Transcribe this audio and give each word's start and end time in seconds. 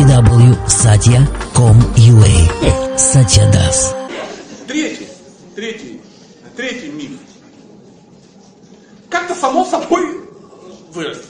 www.satya.com.ua 0.00 2.32
Satya 2.96 3.44
Das. 3.52 3.92
Третий, 4.66 5.08
третий, 5.54 6.00
третий 6.56 6.88
миф. 6.88 7.18
Как-то 9.10 9.34
само 9.34 9.66
собой 9.66 10.22
вырастет. 10.92 11.26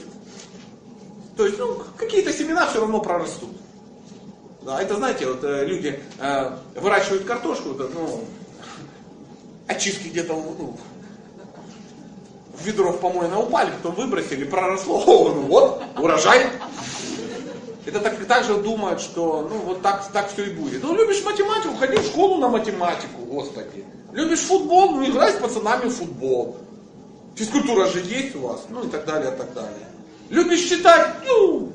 То 1.35 1.45
есть, 1.45 1.59
ну, 1.59 1.81
какие-то 1.97 2.31
семена 2.31 2.65
все 2.67 2.79
равно 2.79 3.01
прорастут. 3.01 3.49
Да, 4.61 4.81
это, 4.81 4.95
знаете, 4.95 5.27
вот 5.27 5.43
э, 5.43 5.65
люди 5.65 5.99
э, 6.19 6.57
выращивают 6.75 7.25
картошку, 7.25 7.69
вот, 7.69 7.93
ну, 7.93 8.23
очистки 9.67 10.07
где-то 10.07 10.33
ну, 10.33 10.77
в 12.53 12.65
ведро 12.65 12.93
в 12.93 13.01
помойное 13.01 13.37
упали, 13.37 13.71
потом 13.71 13.95
выбросили, 13.95 14.45
проросло, 14.45 15.03
ну 15.35 15.41
вот, 15.41 15.83
урожай. 15.97 16.45
Это 17.85 17.99
так, 17.99 18.23
так 18.25 18.43
же 18.43 18.57
думают, 18.57 19.01
что 19.01 19.47
ну 19.49 19.57
вот 19.59 19.81
так, 19.81 20.11
так 20.11 20.31
все 20.31 20.45
и 20.45 20.53
будет. 20.53 20.83
Ну 20.83 20.95
любишь 20.95 21.23
математику, 21.23 21.75
ходи 21.79 21.97
в 21.97 22.05
школу 22.05 22.37
на 22.37 22.47
математику, 22.47 23.23
господи. 23.25 23.85
Любишь 24.13 24.41
футбол, 24.41 24.91
ну 24.91 25.05
играй 25.05 25.31
с 25.33 25.37
пацанами 25.37 25.89
в 25.89 25.95
футбол. 25.95 26.57
Физкультура 27.35 27.87
же 27.87 27.99
есть 27.99 28.35
у 28.35 28.41
вас, 28.41 28.65
ну 28.69 28.83
и 28.83 28.89
так 28.89 29.05
далее, 29.05 29.33
и 29.33 29.37
так 29.37 29.53
далее. 29.53 29.87
Любишь 30.29 30.61
читать, 30.61 31.15
ну, 31.25 31.71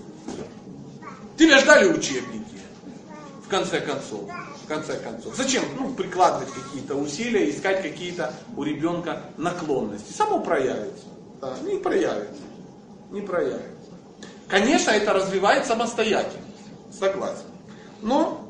тебя 1.36 1.58
ждали 1.58 1.90
учебники, 1.90 2.44
в 3.44 3.48
конце 3.48 3.80
концов. 3.80 4.30
В 4.64 4.68
конце 4.68 4.96
концов. 4.96 5.34
Зачем 5.36 5.62
ну, 5.78 5.94
прикладывать 5.94 6.52
какие-то 6.52 6.96
усилия, 6.96 7.48
искать 7.50 7.82
какие-то 7.82 8.32
у 8.56 8.64
ребенка 8.64 9.22
наклонности? 9.36 10.12
Само 10.12 10.40
проявится. 10.40 11.04
Да, 11.40 11.56
не 11.62 11.78
проявится. 11.78 12.42
Не 13.10 13.20
проявится. 13.20 13.75
Конечно, 14.48 14.90
это 14.90 15.12
развивает 15.12 15.66
самостоятельность. 15.66 16.46
Согласен. 16.92 17.44
Но 18.00 18.46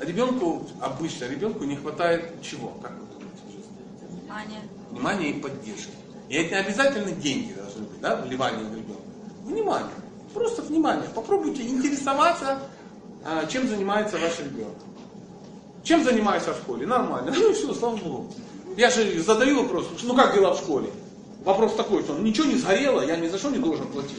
ребенку, 0.00 0.66
обычно 0.80 1.26
ребенку 1.26 1.64
не 1.64 1.76
хватает 1.76 2.42
чего? 2.42 2.72
Как 2.82 2.92
вы 2.92 3.06
думаете 3.06 3.42
в 3.46 3.50
жизни? 3.50 4.20
Внимание. 4.20 4.60
Внимания 4.90 5.30
и 5.30 5.40
поддержки. 5.40 5.92
И 6.28 6.34
это 6.36 6.54
не 6.54 6.60
обязательно 6.60 7.12
деньги 7.12 7.52
должны 7.52 7.82
быть, 7.82 8.00
да, 8.00 8.16
вливание 8.16 8.64
в 8.64 8.74
ребенка. 8.74 9.02
Внимание. 9.44 9.94
Просто 10.32 10.62
внимание. 10.62 11.08
Попробуйте 11.14 11.62
интересоваться, 11.62 12.60
а, 13.24 13.46
чем 13.46 13.68
занимается 13.68 14.18
ваш 14.18 14.40
ребенок. 14.40 14.74
Чем 15.84 16.02
занимаешься 16.02 16.54
в 16.54 16.56
школе? 16.56 16.86
Нормально. 16.86 17.32
Ну 17.36 17.50
и 17.50 17.54
все, 17.54 17.72
слава 17.74 17.96
Богу. 17.96 18.32
Я 18.76 18.90
же 18.90 19.20
задаю 19.22 19.62
вопрос, 19.62 19.86
ну 20.02 20.16
как 20.16 20.34
дела 20.34 20.54
в 20.54 20.58
школе? 20.58 20.90
Вопрос 21.44 21.74
такой, 21.74 22.02
что 22.02 22.18
ничего 22.18 22.46
не 22.46 22.56
сгорело, 22.56 23.02
я 23.02 23.16
ни 23.16 23.28
за 23.28 23.36
что 23.36 23.50
не 23.50 23.58
должен 23.58 23.86
платить. 23.88 24.16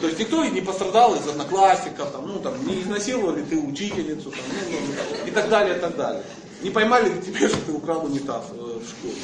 То 0.00 0.06
есть 0.06 0.20
никто 0.20 0.44
не 0.44 0.60
пострадал 0.60 1.16
из 1.16 1.26
одноклассников, 1.26 2.12
там, 2.12 2.28
ну, 2.28 2.38
там, 2.38 2.54
не 2.66 2.80
изнасиловали 2.80 3.42
ты 3.42 3.58
учительницу, 3.58 4.30
там, 4.30 4.40
ну, 4.70 4.78
ну, 4.78 5.28
и 5.28 5.30
так 5.32 5.48
далее, 5.48 5.76
и 5.76 5.80
так 5.80 5.96
далее. 5.96 6.22
Не 6.62 6.70
поймали 6.70 7.12
ли 7.12 7.20
тебе, 7.20 7.48
что 7.48 7.58
ты 7.66 7.72
украл 7.72 8.04
унитаз 8.06 8.44
э, 8.52 8.54
в 8.56 8.88
школе. 8.88 9.14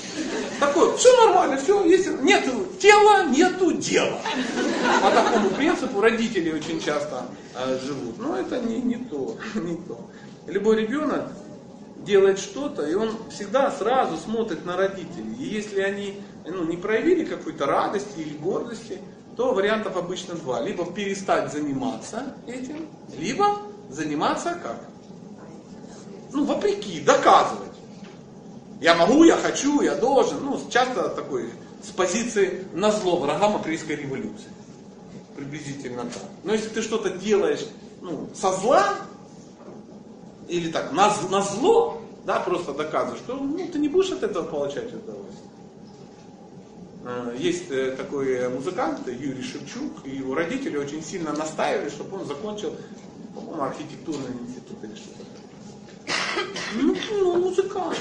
Такое, 0.58 0.96
все 0.96 1.16
нормально, 1.26 1.56
все, 1.58 1.84
если 1.84 2.12
нет 2.22 2.44
тела, 2.80 3.24
нету 3.28 3.72
дела. 3.72 4.18
По 5.00 5.10
такому 5.10 5.48
принципу 5.50 6.00
родители 6.00 6.52
очень 6.52 6.82
часто 6.82 7.26
э, 7.54 7.78
живут. 7.84 8.18
Но 8.18 8.36
это 8.36 8.58
не, 8.60 8.78
не 8.78 8.96
то, 8.96 9.38
не 9.54 9.76
то. 9.76 10.10
Любой 10.48 10.82
ребенок 10.82 11.30
делает 12.04 12.38
что-то, 12.38 12.86
и 12.86 12.94
он 12.94 13.10
всегда 13.30 13.70
сразу 13.70 14.16
смотрит 14.16 14.64
на 14.64 14.76
родителей. 14.76 15.34
И 15.38 15.44
если 15.44 15.80
они 15.80 16.20
ну, 16.44 16.64
не 16.64 16.76
проявили 16.76 17.24
какой-то 17.24 17.66
радости 17.66 18.18
или 18.18 18.36
гордости, 18.36 18.98
то 19.36 19.52
вариантов 19.52 19.96
обычно 19.96 20.34
два. 20.34 20.60
Либо 20.60 20.90
перестать 20.90 21.52
заниматься 21.52 22.34
этим, 22.46 22.88
либо 23.16 23.58
заниматься 23.88 24.58
как? 24.62 24.84
Ну, 26.32 26.44
вопреки, 26.44 27.00
доказывать. 27.00 27.70
Я 28.80 28.94
могу, 28.94 29.24
я 29.24 29.36
хочу, 29.36 29.80
я 29.82 29.94
должен. 29.94 30.44
Ну, 30.44 30.60
часто 30.70 31.08
такой 31.10 31.50
с 31.82 31.90
позиции 31.90 32.64
на 32.72 32.90
зло 32.90 33.18
врагам 33.18 33.56
апрельской 33.56 33.96
революции. 33.96 34.48
Приблизительно 35.36 36.04
так. 36.04 36.22
Но 36.44 36.52
если 36.52 36.68
ты 36.68 36.82
что-то 36.82 37.10
делаешь 37.10 37.66
ну, 38.00 38.28
со 38.34 38.52
зла, 38.52 38.96
или 40.50 40.70
так, 40.70 40.92
на, 40.92 41.12
на 41.30 41.42
зло, 41.42 42.02
да, 42.26 42.40
просто 42.40 42.72
доказываешь, 42.72 43.22
что 43.22 43.36
ну, 43.36 43.68
ты 43.68 43.78
не 43.78 43.88
будешь 43.88 44.10
от 44.10 44.22
этого 44.22 44.44
получать 44.44 44.92
удовольствие. 44.92 45.50
Э, 47.04 47.36
есть 47.38 47.70
э, 47.70 47.92
такой 47.92 48.48
музыкант 48.48 49.06
Юрий 49.06 49.42
Шевчук, 49.42 50.04
и 50.04 50.10
его 50.10 50.34
родители 50.34 50.76
очень 50.76 51.02
сильно 51.02 51.32
настаивали, 51.32 51.88
чтобы 51.88 52.18
он 52.18 52.26
закончил, 52.26 52.74
по-моему, 53.34 53.62
архитектурный 53.62 54.32
институт 54.42 54.82
или 54.82 54.94
что-то 54.94 55.30
ну, 56.74 56.96
ну, 57.10 57.36
музыкант, 57.36 57.98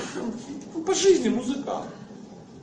по 0.85 0.93
жизни 0.93 1.29
музыкант. 1.29 1.87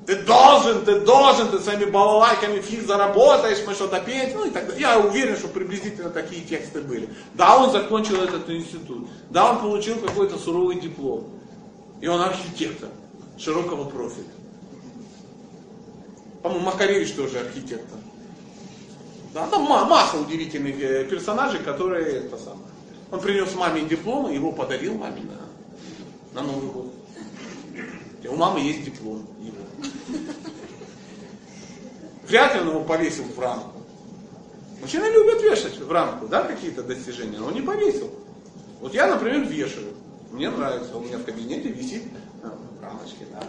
Ты 0.07 0.23
должен, 0.23 0.85
ты 0.85 1.01
должен, 1.01 1.51
ты 1.51 1.59
своими 1.59 1.87
балалайками 1.87 2.61
фиг 2.61 2.87
заработаешь, 2.87 3.59
мы 3.67 3.75
что-то 3.75 3.99
петь, 4.01 4.35
ну 4.35 4.47
и 4.47 4.51
так 4.51 4.67
далее. 4.67 4.81
Я 4.81 5.01
уверен, 5.01 5.37
что 5.37 5.49
приблизительно 5.49 6.11
такие 6.11 6.43
тексты 6.43 6.81
были. 6.81 7.09
Да, 7.35 7.59
он 7.59 7.73
закончил 7.73 8.23
этот 8.23 8.49
институт. 8.49 9.09
Да, 9.31 9.51
он 9.51 9.59
получил 9.59 9.99
какой-то 9.99 10.39
суровый 10.39 10.79
диплом. 10.79 11.25
И 12.01 12.07
он 12.07 12.21
архитектор 12.21 12.89
широкого 13.37 13.85
профиля. 13.85 14.27
По-моему, 16.43 16.67
Макаревич 16.67 17.13
тоже 17.15 17.41
архитектор. 17.41 17.99
Да, 19.35 19.49
там 19.49 19.65
масса 19.65 20.19
удивительных 20.19 20.81
э, 20.81 21.05
персонажей, 21.05 21.59
которые 21.59 22.07
это 22.19 22.39
самое. 22.39 22.69
Он 23.11 23.21
принес 23.21 23.53
маме 23.57 23.83
диплом, 23.83 24.31
и 24.31 24.35
его 24.35 24.53
подарил 24.53 24.95
маме 24.95 25.23
на, 25.23 26.41
на 26.41 26.47
Новый 26.47 26.71
год. 26.71 26.95
И 28.23 28.29
у 28.29 28.37
мамы 28.37 28.61
есть 28.61 28.85
диплом 28.85 29.27
его. 29.41 29.56
Вряд 32.29 32.55
ли 32.55 32.61
он 32.61 32.69
его 32.69 32.85
повесил 32.85 33.25
в 33.25 33.39
рамку. 33.39 33.83
Мужчины 34.81 35.05
любят 35.07 35.43
вешать 35.43 35.79
в 35.79 35.91
рамку, 35.91 36.27
да, 36.29 36.43
какие-то 36.43 36.83
достижения, 36.83 37.39
но 37.39 37.47
он 37.47 37.55
не 37.55 37.63
повесил. 37.63 38.11
Вот 38.81 38.95
я, 38.95 39.07
например, 39.07 39.45
вешаю. 39.47 39.95
Мне 40.31 40.51
нравится, 40.51 40.97
у 40.97 41.01
меня 41.01 41.19
в 41.19 41.25
кабинете 41.25 41.71
висит 41.71 42.03
в 42.43 42.83
рамочке, 42.83 43.27
да. 43.33 43.43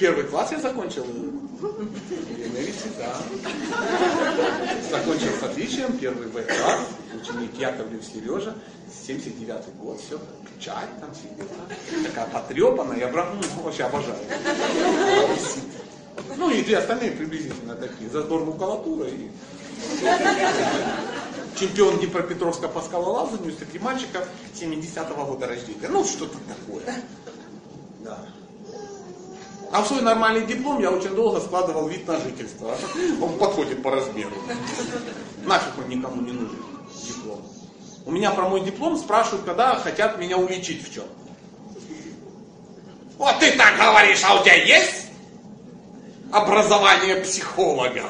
Первый 0.00 0.24
класс 0.24 0.50
я 0.50 0.58
закончил. 0.58 1.04
Висит, 1.04 2.96
да. 2.96 3.14
Закончил 4.90 5.28
с 5.38 5.42
отличием, 5.42 5.98
первый 5.98 6.26
Б 6.28 6.42
класс, 6.42 6.88
ученик 7.20 7.58
Яковлев 7.58 8.02
Сережа, 8.02 8.56
79 9.06 9.74
год, 9.76 10.00
все, 10.00 10.18
печать 10.56 10.88
там 11.00 11.10
сидит, 11.14 11.46
такая 12.02 12.26
потрепанная, 12.28 12.98
я 12.98 13.08
брал, 13.08 13.26
ну, 13.34 13.62
вообще 13.62 13.84
обожаю. 13.84 14.16
Ну 16.36 16.50
и 16.50 16.62
две 16.62 16.78
остальные 16.78 17.12
приблизительно 17.12 17.74
такие, 17.74 18.08
за 18.08 18.22
сбор 18.22 18.44
макулатуры 18.46 19.10
и 19.10 19.30
чемпион 21.58 21.98
Днепропетровска 21.98 22.68
по 22.68 22.80
скалолазанию 22.80 23.52
среди 23.52 23.78
мальчиков 23.78 24.26
70-го 24.54 25.26
года 25.26 25.46
рождения. 25.46 25.88
Ну, 25.88 26.04
что-то 26.04 26.38
такое. 26.48 27.02
А 29.72 29.82
в 29.82 29.86
свой 29.86 30.02
нормальный 30.02 30.44
диплом 30.46 30.80
я 30.80 30.90
очень 30.90 31.14
долго 31.14 31.40
складывал 31.40 31.86
вид 31.86 32.06
на 32.08 32.18
жительство. 32.18 32.74
Он 33.22 33.38
подходит 33.38 33.82
по 33.82 33.90
размеру. 33.92 34.32
Нафиг 35.44 35.78
он 35.78 35.88
никому 35.88 36.20
не 36.22 36.32
нужен, 36.32 36.58
диплом. 37.04 37.42
У 38.04 38.10
меня 38.10 38.32
про 38.32 38.48
мой 38.48 38.62
диплом 38.62 38.96
спрашивают, 38.96 39.44
когда 39.44 39.76
хотят 39.76 40.18
меня 40.18 40.38
уличить 40.38 40.86
в 40.86 40.92
чем. 40.92 41.04
Вот 43.16 43.38
ты 43.38 43.52
так 43.52 43.76
говоришь, 43.76 44.22
а 44.24 44.40
у 44.40 44.42
тебя 44.42 44.54
есть 44.54 45.06
образование 46.32 47.16
психолога? 47.16 48.04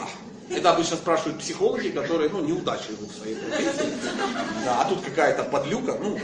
Это 0.48 0.72
обычно 0.72 0.97
спрашивают 0.97 1.38
психологи, 1.38 1.88
которые 1.88 2.31
ну, 2.31 2.41
неудачливы 2.41 3.06
в 3.06 3.13
своей 3.13 3.36
профессии. 3.36 3.92
Да, 4.65 4.80
а 4.80 4.84
тут 4.89 5.01
какая-то 5.04 5.45
подлюка, 5.45 5.97
ну, 6.01 6.18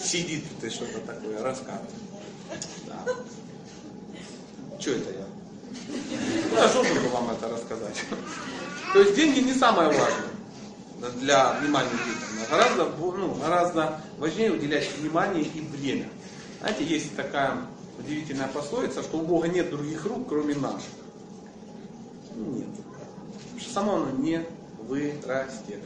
сидит, 0.00 0.44
ты 0.60 0.70
что-то 0.70 1.00
такое 1.00 1.40
рассказывает. 1.42 1.90
Да. 2.86 3.14
Что 4.82 4.90
это 4.90 5.10
я? 5.10 5.26
Ну, 6.50 6.56
я 6.56 6.68
должен 6.72 7.02
был 7.02 7.10
вам 7.10 7.30
это 7.30 7.48
рассказать. 7.48 8.02
То 8.92 8.98
есть 8.98 9.14
деньги 9.14 9.38
не 9.38 9.54
самое 9.54 9.88
важное 9.88 11.12
для 11.20 11.52
внимания 11.60 11.90
детям. 11.90 12.50
Гораздо, 12.50 12.88
ну, 12.98 13.34
гораздо 13.34 14.00
важнее 14.18 14.50
уделять 14.50 14.90
внимание 14.98 15.44
и 15.44 15.60
время. 15.60 16.08
Знаете, 16.58 16.84
есть 16.84 17.14
такая 17.14 17.58
удивительная 17.96 18.48
пословица, 18.48 19.04
что 19.04 19.18
у 19.18 19.22
Бога 19.22 19.46
нет 19.46 19.70
других 19.70 20.04
рук, 20.04 20.28
кроме 20.28 20.56
наших. 20.56 20.90
Нет. 22.34 22.66
Потому 23.44 23.60
что 23.60 23.72
само 23.72 23.94
оно 23.94 24.10
не 24.10 24.44
вырастет. 24.80 25.78